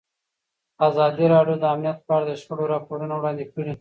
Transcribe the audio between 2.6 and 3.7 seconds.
راپورونه وړاندې کړي.